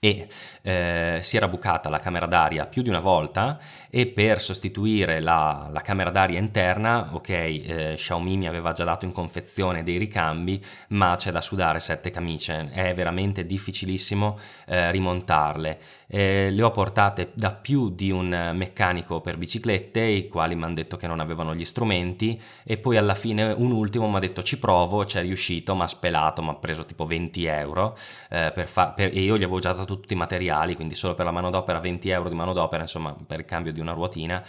e 0.04 0.26
eh, 0.60 1.20
si 1.22 1.38
era 1.38 1.48
bucata 1.48 1.88
la 1.88 1.98
camera 1.98 2.26
d'aria 2.26 2.66
più 2.66 2.82
di 2.82 2.90
una 2.90 3.00
volta 3.00 3.58
e 3.88 4.06
per 4.06 4.38
sostituire 4.38 5.22
la, 5.22 5.68
la 5.70 5.80
camera 5.80 6.10
d'aria 6.10 6.38
interna, 6.38 7.08
ok, 7.12 7.28
eh, 7.28 7.92
Xiaomi 7.96 8.36
mi 8.36 8.46
aveva 8.46 8.72
già 8.72 8.84
dato 8.84 9.06
in 9.06 9.12
confezione 9.12 9.82
dei 9.82 9.96
ricambi, 9.96 10.62
ma 10.88 11.14
c'è 11.16 11.30
da 11.30 11.40
sudare 11.40 11.80
sette 11.80 12.10
camicie, 12.10 12.70
è 12.72 12.92
veramente 12.92 13.46
difficilissimo 13.46 14.38
eh, 14.66 14.90
rimontarle. 14.90 15.78
Eh, 16.06 16.50
le 16.50 16.62
ho 16.62 16.70
portate 16.70 17.30
da 17.34 17.52
più 17.52 17.90
di 17.90 18.10
un 18.10 18.52
meccanico 18.54 19.20
per 19.20 19.38
biciclette, 19.38 20.00
i 20.00 20.28
quali 20.28 20.54
mi 20.54 20.64
hanno 20.64 20.74
detto 20.74 20.96
che 20.98 21.06
non 21.06 21.20
avevano 21.20 21.54
gli 21.54 21.64
strumenti 21.64 22.40
e 22.62 22.76
poi 22.76 22.96
alla 22.98 23.14
fine 23.14 23.52
un 23.52 23.70
ultimo 23.70 24.08
mi 24.08 24.16
ha 24.16 24.20
detto 24.20 24.42
ci 24.42 24.58
provo, 24.58 25.04
c'è 25.04 25.22
riuscito, 25.22 25.74
ma 25.74 25.84
ha 25.84 25.88
spelato, 25.88 26.42
mi 26.42 26.50
ha 26.50 26.54
preso 26.54 26.84
tipo 26.84 27.06
20 27.06 27.44
euro 27.46 27.96
eh, 28.28 28.52
per 28.54 28.68
fa- 28.68 28.88
per- 28.90 29.16
e 29.16 29.20
io 29.20 29.36
gli 29.36 29.42
avevo 29.42 29.58
già 29.60 29.72
dato 29.72 29.93
tutti 30.00 30.14
i 30.14 30.16
materiali, 30.16 30.74
quindi 30.74 30.94
solo 30.94 31.14
per 31.14 31.24
la 31.24 31.30
manodopera 31.30 31.80
20 31.80 32.08
euro 32.10 32.28
di 32.28 32.34
manodopera, 32.34 32.82
insomma 32.82 33.14
per 33.26 33.40
il 33.40 33.44
cambio 33.44 33.72
di 33.72 33.80
una 33.80 33.92
ruotina. 33.92 34.44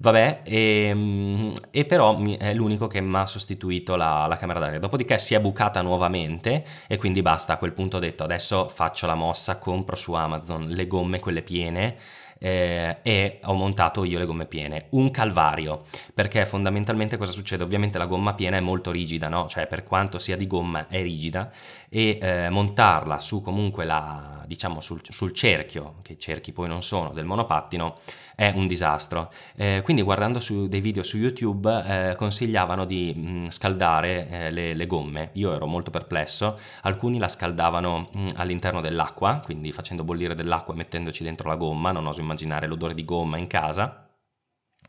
Vabbè, 0.00 0.42
e, 0.44 0.84
ehm, 0.90 1.52
e 1.72 1.84
però 1.84 2.22
è 2.22 2.54
l'unico 2.54 2.86
che 2.86 3.00
mi 3.00 3.16
ha 3.16 3.26
sostituito 3.26 3.96
la, 3.96 4.26
la, 4.28 4.36
camera 4.36 4.60
d'aria. 4.60 4.78
Dopodiché 4.78 5.18
si 5.18 5.34
è 5.34 5.40
bucata 5.40 5.82
nuovamente 5.82 6.64
e 6.86 6.96
quindi 6.98 7.20
basta. 7.20 7.54
A 7.54 7.56
quel 7.56 7.72
punto 7.72 7.96
ho 7.96 8.00
detto 8.00 8.22
adesso 8.22 8.68
faccio 8.68 9.06
la 9.06 9.16
mossa, 9.16 9.58
compro 9.58 9.96
su 9.96 10.12
Amazon 10.12 10.68
le 10.68 10.86
gomme, 10.86 11.18
quelle 11.18 11.42
piene 11.42 11.96
eh, 12.38 12.98
e 13.02 13.40
ho 13.44 13.54
montato 13.54 14.04
io 14.04 14.18
le 14.18 14.24
gomme 14.24 14.46
piene. 14.46 14.86
Un 14.90 15.10
calvario, 15.10 15.84
perché 16.14 16.46
fondamentalmente 16.46 17.16
cosa 17.16 17.32
succede? 17.32 17.64
Ovviamente 17.64 17.98
la 17.98 18.06
gomma 18.06 18.34
piena 18.34 18.56
è 18.56 18.60
molto 18.60 18.90
rigida, 18.90 19.28
no? 19.28 19.48
Cioè 19.48 19.66
per 19.66 19.82
quanto 19.82 20.18
sia 20.18 20.36
di 20.36 20.46
gomma 20.46 20.86
è 20.88 21.02
rigida 21.02 21.50
e 21.88 22.18
eh, 22.20 22.48
montarla 22.50 23.18
su 23.18 23.40
comunque 23.40 23.84
la, 23.84 24.42
diciamo 24.46 24.80
sul, 24.80 25.00
sul, 25.02 25.32
cerchio, 25.32 25.96
che 26.02 26.16
cerchi 26.18 26.52
poi 26.52 26.68
non 26.68 26.82
sono, 26.82 27.12
del 27.12 27.24
monopattino, 27.24 27.98
è 28.34 28.52
un 28.54 28.66
disastro. 28.66 29.30
Eh, 29.56 29.80
quindi 29.84 30.02
guardando 30.02 30.40
dei 30.68 30.80
video 30.80 31.02
su 31.02 31.16
YouTube 31.16 32.10
eh, 32.10 32.16
consigliavano 32.16 32.84
di 32.84 33.12
mh, 33.14 33.30
mm, 33.30 33.48
scaldare 33.48 34.28
eh, 34.28 34.50
le, 34.50 34.74
le, 34.74 34.86
gomme. 34.86 35.30
Io 35.34 35.54
ero 35.54 35.66
molto 35.66 35.90
perplesso, 35.90 36.58
alcuni 36.82 37.18
la 37.18 37.28
scaldavano 37.28 38.08
mh, 38.12 38.20
mm, 38.20 38.26
all'interno 38.36 38.80
dell'acqua, 38.80 39.40
quindi 39.44 39.72
facendo 39.72 40.04
bollire 40.04 40.34
dell'acqua 40.34 40.74
e 40.74 40.76
mettendoci 40.76 41.22
dentro 41.22 41.48
la 41.48 41.56
gomma, 41.56 41.92
non 41.92 42.06
oso 42.06 42.20
immaginare 42.20 42.66
l'odore 42.66 42.94
di 42.94 43.04
gomma 43.04 43.36
in 43.38 43.46
casa. 43.46 44.04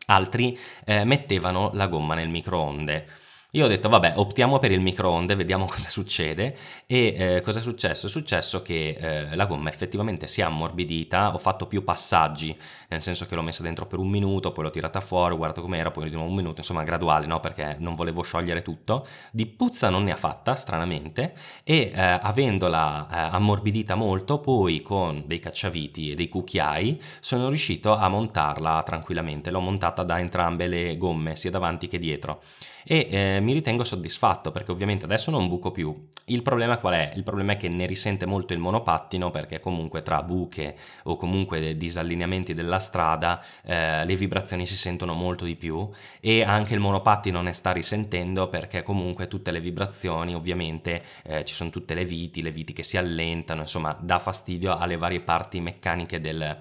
Altri 0.07 0.57
eh, 0.85 1.03
mettevano 1.03 1.71
la 1.73 1.87
gomma 1.87 2.15
nel 2.15 2.29
microonde. 2.29 3.07
Io 3.53 3.65
ho 3.65 3.67
detto, 3.67 3.89
vabbè, 3.89 4.13
optiamo 4.17 4.59
per 4.59 4.69
il 4.69 4.79
microonde, 4.79 5.33
vediamo 5.33 5.65
cosa 5.67 5.89
succede. 5.89 6.55
E 6.85 7.15
eh, 7.17 7.41
cosa 7.41 7.57
è 7.57 7.61
successo? 7.63 8.05
È 8.05 8.09
successo 8.09 8.61
che 8.61 8.95
eh, 8.99 9.35
la 9.35 9.47
gomma 9.47 9.69
effettivamente 9.69 10.27
si 10.27 10.41
è 10.41 10.43
ammorbidita, 10.43 11.33
ho 11.33 11.37
fatto 11.39 11.65
più 11.65 11.83
passaggi, 11.83 12.55
nel 12.89 13.01
senso 13.01 13.25
che 13.25 13.33
l'ho 13.33 13.41
messa 13.41 13.63
dentro 13.63 13.87
per 13.87 13.97
un 13.97 14.07
minuto, 14.07 14.51
poi 14.51 14.65
l'ho 14.65 14.69
tirata 14.69 15.01
fuori, 15.01 15.33
ho 15.33 15.37
guardato 15.37 15.61
com'era, 15.63 15.89
poi 15.89 16.09
di 16.09 16.15
nuovo 16.15 16.29
un 16.29 16.35
minuto, 16.35 16.59
insomma 16.59 16.83
graduale, 16.83 17.25
no? 17.25 17.39
Perché 17.39 17.75
non 17.79 17.95
volevo 17.95 18.21
sciogliere 18.21 18.61
tutto. 18.61 19.07
Di 19.31 19.47
puzza 19.47 19.89
non 19.89 20.03
ne 20.03 20.11
ha 20.11 20.15
fatta, 20.15 20.53
stranamente, 20.53 21.33
e 21.63 21.91
eh, 21.91 22.19
avendola 22.21 23.07
eh, 23.09 23.35
ammorbidita 23.35 23.95
molto, 23.95 24.37
poi 24.39 24.83
con 24.83 25.23
dei 25.25 25.39
cacciaviti 25.39 26.11
e 26.11 26.15
dei 26.15 26.29
cucchiai 26.29 27.01
sono 27.19 27.49
riuscito 27.49 27.95
a 27.95 28.07
montarla 28.09 28.83
tranquillamente. 28.83 29.49
L'ho 29.49 29.59
montata 29.59 30.03
da 30.03 30.19
entrambe 30.19 30.67
le 30.67 30.97
gomme, 30.97 31.35
sia 31.35 31.49
davanti 31.49 31.87
che 31.87 31.97
dietro 31.97 32.43
e 32.91 33.07
eh, 33.07 33.39
mi 33.39 33.53
ritengo 33.53 33.83
soddisfatto 33.83 34.51
perché 34.51 34.71
ovviamente 34.71 35.05
adesso 35.05 35.29
non 35.29 35.47
buco 35.47 35.69
più. 35.69 36.07
Il 36.25 36.41
problema 36.41 36.79
qual 36.79 36.95
è? 36.95 37.11
Il 37.13 37.21
problema 37.21 37.51
è 37.51 37.55
che 37.55 37.69
ne 37.69 37.85
risente 37.85 38.25
molto 38.25 38.53
il 38.53 38.59
monopattino 38.59 39.29
perché 39.29 39.59
comunque 39.59 40.01
tra 40.01 40.23
buche 40.23 40.75
o 41.03 41.15
comunque 41.15 41.77
disallineamenti 41.77 42.55
della 42.55 42.79
strada 42.79 43.43
eh, 43.63 44.03
le 44.05 44.15
vibrazioni 44.15 44.65
si 44.65 44.75
sentono 44.75 45.13
molto 45.13 45.45
di 45.45 45.55
più 45.55 45.87
e 46.19 46.41
anche 46.41 46.73
il 46.73 46.79
monopattino 46.79 47.43
ne 47.43 47.53
sta 47.53 47.71
risentendo 47.71 48.49
perché 48.49 48.81
comunque 48.81 49.27
tutte 49.27 49.51
le 49.51 49.59
vibrazioni 49.59 50.33
ovviamente 50.33 51.03
eh, 51.25 51.45
ci 51.45 51.53
sono 51.53 51.69
tutte 51.69 51.93
le 51.93 52.05
viti, 52.05 52.41
le 52.41 52.49
viti 52.49 52.73
che 52.73 52.81
si 52.81 52.97
allentano, 52.97 53.61
insomma 53.61 53.95
dà 54.01 54.17
fastidio 54.17 54.75
alle 54.75 54.97
varie 54.97 55.19
parti 55.19 55.59
meccaniche 55.59 56.19
del, 56.19 56.57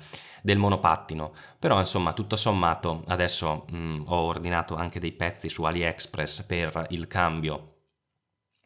del 0.48 0.58
monopattino. 0.58 1.32
Però 1.58 1.78
insomma 1.78 2.14
tutto 2.14 2.36
sommato 2.36 3.02
adesso 3.08 3.66
mh, 3.70 3.76
mm, 3.76 4.02
ho 4.06 4.16
ordinato 4.16 4.76
anche 4.76 4.98
dei 4.98 5.12
pezzi 5.12 5.48
su 5.50 5.62
AliExpress 5.64 6.42
per 6.44 6.86
il 6.90 7.06
cambio 7.06 7.74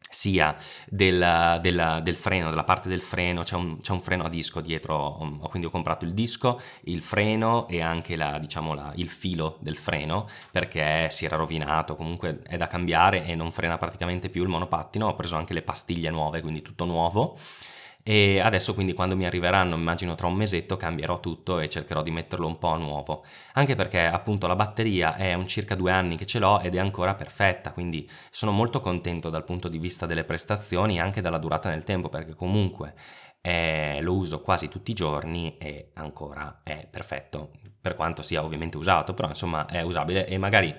sia 0.09 0.55
del, 0.87 1.57
del, 1.59 2.01
del, 2.03 2.15
freno, 2.15 2.51
della 2.51 2.63
parte 2.63 2.87
del 2.87 3.01
freno, 3.01 3.41
c'è 3.41 3.55
un, 3.55 3.79
c'è 3.79 3.91
un, 3.93 4.01
freno 4.01 4.25
a 4.25 4.29
disco 4.29 4.61
dietro, 4.61 5.39
quindi 5.49 5.67
ho 5.67 5.71
comprato 5.71 6.05
il 6.05 6.13
disco, 6.13 6.61
il 6.83 7.01
freno 7.01 7.67
e 7.67 7.81
anche 7.81 8.15
la, 8.15 8.37
diciamo 8.37 8.75
la, 8.75 8.91
il 8.97 9.09
filo 9.09 9.57
del 9.59 9.75
freno 9.75 10.27
perché 10.51 11.09
si 11.09 11.25
era 11.25 11.35
rovinato, 11.35 11.95
comunque 11.95 12.41
è 12.43 12.57
da 12.57 12.67
cambiare 12.67 13.25
e 13.25 13.33
non 13.33 13.51
frena 13.51 13.79
praticamente 13.79 14.29
più 14.29 14.43
il 14.43 14.49
monopattino, 14.49 15.07
ho 15.07 15.15
preso 15.15 15.35
anche 15.35 15.53
le 15.53 15.63
pastiglie 15.63 16.11
nuove, 16.11 16.41
quindi 16.41 16.61
tutto 16.61 16.85
nuovo 16.85 17.35
e 18.03 18.39
adesso 18.39 18.73
quindi 18.73 18.91
quando 18.93 19.15
mi 19.15 19.25
arriveranno, 19.25 19.75
immagino 19.75 20.13
tra 20.15 20.27
un 20.27 20.35
mesetto, 20.35 20.75
cambierò 20.75 21.21
tutto 21.21 21.59
e 21.59 21.69
cercherò 21.69 22.01
di 22.01 22.11
metterlo 22.11 22.45
un 22.45 22.57
po' 22.57 22.67
a 22.67 22.77
nuovo, 22.77 23.23
anche 23.53 23.75
perché 23.75 24.01
appunto 24.01 24.45
la 24.45 24.57
batteria 24.57 25.15
è 25.15 25.33
un 25.33 25.47
circa 25.47 25.75
due 25.75 25.91
anni 25.91 26.17
che 26.17 26.25
ce 26.25 26.39
l'ho 26.39 26.59
ed 26.59 26.75
è 26.75 26.79
ancora 26.79 27.15
perfetta, 27.15 27.71
quindi 27.71 28.09
sono 28.29 28.51
molto 28.51 28.81
contento 28.81 29.29
dal 29.29 29.45
punto 29.45 29.69
di 29.69 29.77
vista 29.77 30.05
delle 30.05 30.25
prestazioni 30.25 30.97
e 30.97 30.99
anche 30.99 31.21
dalla 31.21 31.37
durata 31.37 31.69
nel 31.69 31.85
tempo, 31.85 32.09
perché 32.09 32.35
comunque 32.35 32.93
eh, 33.39 33.99
lo 34.01 34.15
uso 34.15 34.41
quasi 34.41 34.67
tutti 34.67 34.91
i 34.91 34.95
giorni 34.95 35.57
e 35.57 35.91
ancora 35.93 36.59
è 36.63 36.85
perfetto, 36.89 37.51
per 37.79 37.95
quanto 37.95 38.21
sia 38.21 38.43
ovviamente 38.43 38.77
usato, 38.77 39.13
però 39.13 39.29
insomma 39.29 39.65
è 39.65 39.81
usabile 39.81 40.27
e 40.27 40.37
magari 40.37 40.75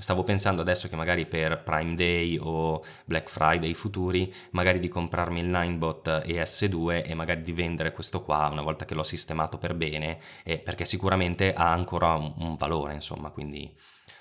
Stavo 0.00 0.22
pensando 0.22 0.62
adesso 0.62 0.86
che 0.86 0.94
magari 0.94 1.26
per 1.26 1.60
Prime 1.64 1.96
Day 1.96 2.38
o 2.40 2.84
Black 3.04 3.28
Friday 3.28 3.74
futuri, 3.74 4.32
magari 4.52 4.78
di 4.78 4.86
comprarmi 4.86 5.40
il 5.40 5.48
Ninebot 5.48 6.22
ES2 6.24 7.02
e 7.04 7.14
magari 7.14 7.42
di 7.42 7.52
vendere 7.52 7.90
questo 7.90 8.22
qua 8.22 8.48
una 8.50 8.62
volta 8.62 8.84
che 8.84 8.94
l'ho 8.94 9.02
sistemato 9.02 9.58
per 9.58 9.74
bene, 9.74 10.20
perché 10.44 10.84
sicuramente 10.84 11.52
ha 11.52 11.72
ancora 11.72 12.12
un, 12.14 12.32
un 12.38 12.54
valore, 12.54 12.94
insomma, 12.94 13.30
quindi 13.30 13.74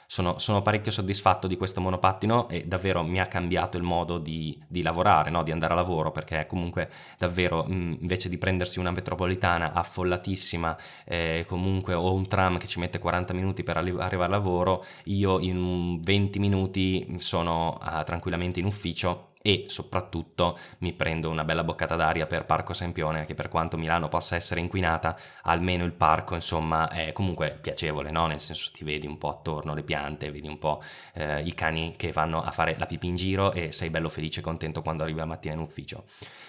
sono, 0.09 0.39
sono, 0.39 0.61
parecchio 0.61 0.89
soddisfatto 0.89 1.47
di 1.47 1.57
questo 1.57 1.81
monopattino 1.81 2.47
e 2.47 2.63
davvero 2.65 3.03
mi 3.03 3.19
ha 3.19 3.25
cambiato 3.25 3.75
il 3.75 3.83
modo 3.83 4.17
di, 4.17 4.57
di 4.65 4.81
lavorare, 4.81 5.29
no? 5.29 5.43
di 5.43 5.51
andare 5.51 5.73
a 5.73 5.75
lavoro, 5.75 6.11
perché 6.11 6.45
comunque 6.47 6.89
davvero 7.17 7.65
mh, 7.65 7.97
invece 7.99 8.29
di 8.29 8.37
prendersi 8.37 8.79
una 8.79 8.91
metropolitana 8.91 9.73
affollatissima, 9.73 10.77
eh, 11.05 11.43
comunque 11.45 11.93
o 11.93 12.13
un 12.13 12.25
tram 12.25 12.57
che 12.57 12.67
ci 12.67 12.79
mette 12.79 12.99
40 12.99 13.33
minuti 13.33 13.63
per 13.63 13.75
arri- 13.75 13.99
arrivare 13.99 14.23
al 14.23 14.29
lavoro, 14.39 14.85
io 15.05 15.39
in 15.39 15.99
20 16.01 16.39
minuti 16.39 17.15
sono 17.17 17.77
uh, 17.81 18.03
tranquillamente 18.05 18.61
in 18.61 18.65
ufficio 18.65 19.33
e 19.47 19.63
soprattutto 19.67 20.59
mi 20.79 20.91
prendo 20.91 21.29
una 21.29 21.45
bella 21.45 21.63
boccata 21.63 21.95
d'aria 21.95 22.27
per 22.27 22.43
Parco 22.43 22.73
Sempione 22.73 23.23
che 23.23 23.33
per 23.33 23.47
quanto 23.47 23.77
Milano 23.77 24.09
possa 24.09 24.35
essere 24.35 24.59
inquinata 24.59 25.17
almeno 25.43 25.85
il 25.85 25.93
parco 25.93 26.35
insomma 26.35 26.89
è 26.89 27.13
comunque 27.13 27.57
piacevole 27.61 28.11
no? 28.11 28.27
nel 28.27 28.41
senso 28.41 28.71
ti 28.73 28.83
vedi 28.83 29.07
un 29.07 29.17
po' 29.17 29.29
attorno 29.29 29.73
le 29.73 29.83
piante 29.83 30.31
vedi 30.31 30.49
un 30.49 30.59
po' 30.59 30.83
eh, 31.13 31.43
i 31.43 31.53
cani 31.53 31.93
che 31.95 32.11
vanno 32.11 32.41
a 32.41 32.51
fare 32.51 32.75
la 32.77 32.87
pipì 32.87 33.07
in 33.07 33.15
giro 33.15 33.53
e 33.53 33.71
sei 33.71 33.89
bello 33.89 34.09
felice 34.09 34.41
e 34.41 34.43
contento 34.43 34.81
quando 34.81 35.03
arrivi 35.03 35.19
la 35.19 35.25
mattina 35.25 35.53
in 35.53 35.61
ufficio 35.61 36.03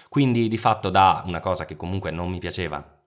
quindi 0.08 0.48
di 0.48 0.58
fatto 0.58 0.90
da 0.90 1.22
una 1.24 1.38
cosa 1.38 1.66
che 1.66 1.76
comunque 1.76 2.10
non 2.10 2.28
mi 2.28 2.40
piaceva 2.40 2.97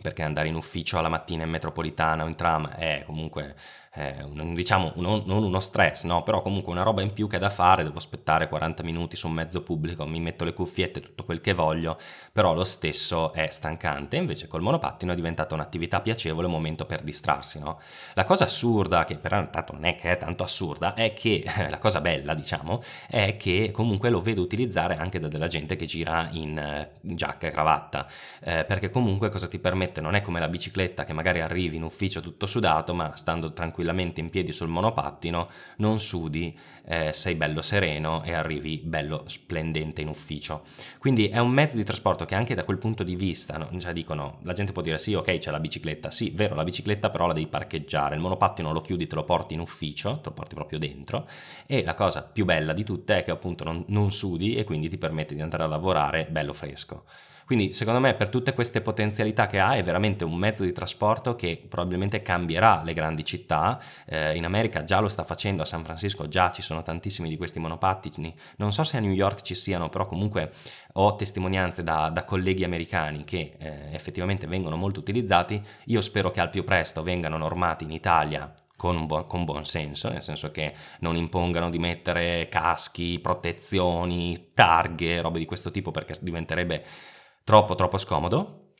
perché 0.00 0.22
andare 0.22 0.48
in 0.48 0.54
ufficio 0.54 0.98
alla 0.98 1.08
mattina 1.08 1.44
in 1.44 1.50
metropolitana 1.50 2.24
o 2.24 2.28
in 2.28 2.36
tram 2.36 2.68
è 2.68 3.02
comunque 3.06 3.54
eh, 3.98 4.22
un, 4.22 4.54
diciamo 4.54 4.92
un, 4.94 5.22
non 5.26 5.42
uno 5.42 5.60
stress, 5.60 6.04
no? 6.04 6.22
però 6.22 6.40
comunque 6.40 6.72
una 6.72 6.82
roba 6.82 7.02
in 7.02 7.12
più 7.12 7.26
che 7.26 7.36
è 7.36 7.38
da 7.38 7.50
fare, 7.50 7.82
devo 7.82 7.98
aspettare 7.98 8.48
40 8.48 8.82
minuti 8.84 9.16
su 9.16 9.26
un 9.26 9.34
mezzo 9.34 9.62
pubblico, 9.62 10.06
mi 10.06 10.20
metto 10.20 10.44
le 10.44 10.52
cuffiette, 10.52 11.00
tutto 11.00 11.24
quel 11.24 11.40
che 11.40 11.52
voglio, 11.52 11.98
però 12.32 12.54
lo 12.54 12.64
stesso 12.64 13.32
è 13.32 13.48
stancante, 13.50 14.16
invece 14.16 14.46
col 14.46 14.62
monopattino 14.62 15.12
è 15.12 15.14
diventata 15.16 15.54
un'attività 15.54 16.00
piacevole, 16.00 16.46
un 16.46 16.52
momento 16.52 16.86
per 16.86 17.02
distrarsi. 17.02 17.58
No? 17.58 17.80
La 18.14 18.24
cosa 18.24 18.44
assurda, 18.44 19.04
che 19.04 19.16
però 19.16 19.48
tanto 19.50 19.72
non 19.72 19.84
è 19.84 19.94
che 19.96 20.12
è 20.12 20.16
tanto 20.16 20.44
assurda, 20.44 20.94
è 20.94 21.12
che 21.12 21.44
la 21.68 21.78
cosa 21.78 22.00
bella, 22.00 22.34
diciamo, 22.34 22.82
è 23.08 23.36
che 23.36 23.70
comunque 23.72 24.10
lo 24.10 24.20
vedo 24.20 24.42
utilizzare 24.42 24.96
anche 24.96 25.18
da 25.18 25.26
della 25.28 25.48
gente 25.48 25.76
che 25.76 25.86
gira 25.86 26.28
in, 26.32 26.88
in 27.02 27.16
giacca 27.16 27.48
e 27.48 27.50
cravatta, 27.50 28.06
eh, 28.40 28.64
perché 28.64 28.90
comunque 28.90 29.28
cosa 29.28 29.48
ti 29.48 29.58
permette? 29.58 29.87
Non 29.96 30.14
è 30.14 30.20
come 30.20 30.40
la 30.40 30.48
bicicletta 30.48 31.04
che 31.04 31.12
magari 31.12 31.40
arrivi 31.40 31.76
in 31.76 31.82
ufficio 31.82 32.20
tutto 32.20 32.46
sudato, 32.46 32.94
ma 32.94 33.16
stando 33.16 33.52
tranquillamente 33.52 34.20
in 34.20 34.30
piedi 34.30 34.52
sul 34.52 34.68
monopattino, 34.68 35.48
non 35.78 35.98
sudi, 36.00 36.56
eh, 36.86 37.12
sei 37.12 37.34
bello 37.34 37.62
sereno 37.62 38.22
e 38.22 38.32
arrivi 38.32 38.78
bello 38.78 39.24
splendente 39.26 40.02
in 40.02 40.08
ufficio. 40.08 40.64
Quindi 40.98 41.28
è 41.28 41.38
un 41.38 41.50
mezzo 41.50 41.76
di 41.76 41.84
trasporto 41.84 42.24
che 42.24 42.34
anche 42.34 42.54
da 42.54 42.64
quel 42.64 42.78
punto 42.78 43.02
di 43.02 43.16
vista, 43.16 43.56
no? 43.56 43.68
cioè 43.80 43.92
dicono, 43.92 44.38
la 44.42 44.52
gente 44.52 44.72
può 44.72 44.82
dire 44.82 44.98
sì, 44.98 45.14
ok, 45.14 45.38
c'è 45.38 45.50
la 45.50 45.60
bicicletta, 45.60 46.10
sì, 46.10 46.30
vero, 46.30 46.54
la 46.54 46.64
bicicletta 46.64 47.10
però 47.10 47.26
la 47.26 47.32
devi 47.32 47.46
parcheggiare, 47.46 48.14
il 48.14 48.20
monopattino 48.20 48.72
lo 48.72 48.80
chiudi, 48.80 49.06
te 49.06 49.14
lo 49.14 49.24
porti 49.24 49.54
in 49.54 49.60
ufficio, 49.60 50.16
te 50.16 50.28
lo 50.28 50.34
porti 50.34 50.54
proprio 50.54 50.78
dentro 50.78 51.26
e 51.66 51.82
la 51.84 51.94
cosa 51.94 52.22
più 52.22 52.44
bella 52.44 52.72
di 52.72 52.84
tutte 52.84 53.18
è 53.18 53.22
che 53.22 53.30
appunto 53.30 53.64
non, 53.64 53.84
non 53.88 54.12
sudi 54.12 54.56
e 54.56 54.64
quindi 54.64 54.88
ti 54.88 54.98
permette 54.98 55.34
di 55.34 55.40
andare 55.40 55.64
a 55.64 55.66
lavorare 55.66 56.26
bello 56.30 56.52
fresco. 56.52 57.04
Quindi 57.48 57.72
secondo 57.72 57.98
me 57.98 58.12
per 58.12 58.28
tutte 58.28 58.52
queste 58.52 58.82
potenzialità 58.82 59.46
che 59.46 59.58
ha 59.58 59.74
è 59.74 59.82
veramente 59.82 60.22
un 60.22 60.34
mezzo 60.34 60.64
di 60.64 60.72
trasporto 60.72 61.34
che 61.34 61.58
probabilmente 61.66 62.20
cambierà 62.20 62.82
le 62.84 62.92
grandi 62.92 63.24
città. 63.24 63.80
Eh, 64.04 64.36
in 64.36 64.44
America 64.44 64.84
già 64.84 65.00
lo 65.00 65.08
sta 65.08 65.24
facendo, 65.24 65.62
a 65.62 65.64
San 65.64 65.82
Francisco 65.82 66.28
già 66.28 66.50
ci 66.50 66.60
sono 66.60 66.82
tantissimi 66.82 67.26
di 67.26 67.38
questi 67.38 67.58
monopattini. 67.58 68.34
Non 68.58 68.74
so 68.74 68.84
se 68.84 68.98
a 68.98 69.00
New 69.00 69.12
York 69.12 69.40
ci 69.40 69.54
siano, 69.54 69.88
però 69.88 70.04
comunque 70.04 70.52
ho 70.92 71.16
testimonianze 71.16 71.82
da, 71.82 72.10
da 72.10 72.24
colleghi 72.24 72.64
americani 72.64 73.24
che 73.24 73.54
eh, 73.58 73.94
effettivamente 73.94 74.46
vengono 74.46 74.76
molto 74.76 75.00
utilizzati. 75.00 75.58
Io 75.86 76.02
spero 76.02 76.30
che 76.30 76.40
al 76.40 76.50
più 76.50 76.64
presto 76.64 77.02
vengano 77.02 77.38
normati 77.38 77.84
in 77.84 77.92
Italia 77.92 78.52
con, 78.76 79.06
buon, 79.06 79.26
con 79.26 79.46
buon 79.46 79.64
senso, 79.64 80.10
nel 80.10 80.22
senso 80.22 80.50
che 80.50 80.74
non 81.00 81.16
impongano 81.16 81.70
di 81.70 81.78
mettere 81.78 82.46
caschi, 82.50 83.18
protezioni, 83.20 84.50
targhe, 84.52 85.22
robe 85.22 85.38
di 85.38 85.46
questo 85.46 85.70
tipo 85.70 85.90
perché 85.90 86.12
diventerebbe 86.20 86.84
troppo 87.48 87.74
troppo 87.74 87.96
scomodo, 87.96 88.74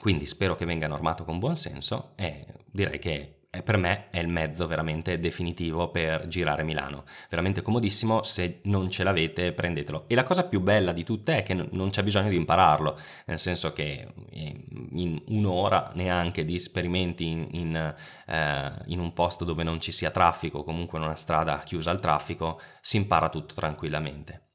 quindi 0.00 0.26
spero 0.26 0.56
che 0.56 0.64
venga 0.64 0.88
normato 0.88 1.24
con 1.24 1.38
buon 1.38 1.54
senso 1.54 2.14
e 2.16 2.44
direi 2.72 2.98
che 2.98 3.50
per 3.62 3.76
me 3.76 4.10
è 4.10 4.18
il 4.18 4.26
mezzo 4.26 4.66
veramente 4.66 5.20
definitivo 5.20 5.88
per 5.92 6.26
girare 6.26 6.64
Milano. 6.64 7.04
Veramente 7.30 7.62
comodissimo, 7.62 8.24
se 8.24 8.62
non 8.64 8.90
ce 8.90 9.04
l'avete 9.04 9.52
prendetelo. 9.52 10.08
E 10.08 10.16
la 10.16 10.24
cosa 10.24 10.44
più 10.44 10.60
bella 10.60 10.90
di 10.90 11.04
tutte 11.04 11.36
è 11.36 11.42
che 11.44 11.54
non 11.54 11.90
c'è 11.90 12.02
bisogno 12.02 12.30
di 12.30 12.36
impararlo, 12.36 12.98
nel 13.26 13.38
senso 13.38 13.72
che 13.72 14.12
in 14.32 15.22
un'ora 15.28 15.92
neanche 15.94 16.44
di 16.44 16.56
esperimenti 16.56 17.26
in, 17.26 17.46
in, 17.52 17.94
eh, 18.26 18.72
in 18.86 18.98
un 18.98 19.12
posto 19.12 19.44
dove 19.44 19.62
non 19.62 19.80
ci 19.80 19.92
sia 19.92 20.10
traffico, 20.10 20.64
comunque 20.64 20.98
in 20.98 21.04
una 21.04 21.14
strada 21.14 21.58
chiusa 21.58 21.92
al 21.92 22.00
traffico, 22.00 22.60
si 22.80 22.96
impara 22.96 23.28
tutto 23.28 23.54
tranquillamente. 23.54 24.47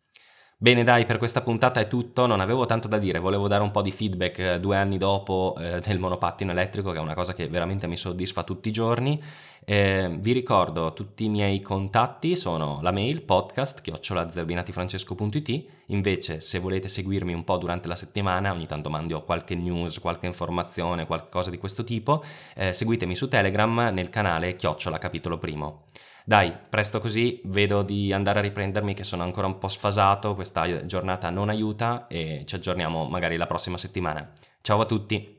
Bene 0.63 0.86
dai, 0.86 1.05
per 1.05 1.17
questa 1.17 1.41
puntata 1.41 1.82
è 1.82 1.89
tutto, 1.89 2.25
non 2.25 2.39
avevo 2.39 2.65
tanto 2.65 2.88
da 2.88 2.98
dire, 2.98 3.20
volevo 3.20 3.50
dare 3.50 3.63
un 3.63 3.72
po' 3.72 3.82
di 3.82 3.91
feedback 3.91 4.39
eh, 4.39 4.60
due 4.62 4.77
anni 4.77 4.98
dopo 4.98 5.58
eh, 5.60 5.82
del 5.86 6.00
monopattino 6.00 6.51
elettrico, 6.51 6.91
che 6.91 7.00
è 7.00 7.01
una 7.01 7.13
cosa 7.13 7.34
che 7.34 7.50
veramente 7.50 7.86
mi 7.86 7.98
soddisfa 7.98 8.43
tutti 8.43 8.70
i 8.70 8.72
giorni. 8.72 9.22
Eh, 9.65 10.15
vi 10.22 10.32
ricordo 10.32 10.93
tutti 10.93 11.25
i 11.25 11.29
miei 11.29 11.62
contatti 11.62 12.38
sono 12.38 12.79
la 12.82 12.91
mail 12.91 13.24
podcast 13.24 13.82
chiocciolazerbinatifrancesco.it 13.82 15.65
invece 15.88 16.41
se 16.41 16.60
volete 16.60 16.89
seguirmi 16.89 17.34
un 17.34 17.46
po' 17.46 17.55
durante 17.55 17.88
la 17.88 17.96
settimana 17.96 18.51
ogni 18.51 18.65
tanto 18.65 18.89
mando 18.89 19.22
qualche 19.24 19.55
news 19.55 20.01
qualche 20.01 20.25
informazione 20.25 21.05
qualcosa 21.05 21.50
di 21.50 21.58
questo 21.58 21.86
tipo 21.86 22.25
eh, 22.55 22.74
seguitemi 22.74 23.15
su 23.15 23.29
telegram 23.29 23.89
nel 23.93 24.10
canale 24.10 24.58
chiocciola 24.58 24.98
capitolo 24.98 25.38
primo 25.38 25.84
dai, 26.25 26.56
presto 26.70 27.00
così, 27.00 27.42
vedo 27.46 27.84
di 27.84 28.13
andare 28.13 28.39
a 28.39 28.42
riprendermi 28.42 28.94
che 28.94 29.03
sono 29.03 29.24
ancora 29.24 29.48
un 29.48 29.58
po' 29.58 29.68
sfasato, 29.68 30.36
questa 30.36 30.86
giornata 30.86 31.30
non 31.30 31.50
aiuta 31.50 32.08
e 32.08 32.44
ci 32.46 32.56
aggiorniamo 32.56 33.06
magari 33.06 33.38
la 33.38 33.48
prossima 33.48 33.77
settimana. 33.77 34.32
Ciao 34.62 34.80
a 34.80 34.86
tutti! 34.86 35.33